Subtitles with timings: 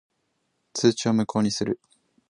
[0.73, 1.79] 通知を無効にする。